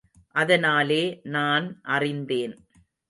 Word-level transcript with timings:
அதனாலே 0.35 1.03
நான் 1.27 1.67
அறிந்தேன். 1.81 2.55